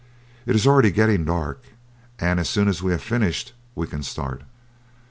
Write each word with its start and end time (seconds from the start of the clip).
It 0.47 0.55
is 0.55 0.65
already 0.65 0.89
getting 0.89 1.25
dark, 1.25 1.61
and 2.17 2.39
as 2.39 2.49
soon 2.49 2.67
as 2.67 2.81
we 2.81 2.91
have 2.91 3.03
finished 3.03 3.53
we 3.75 3.85
can 3.85 4.01
start." 4.01 4.41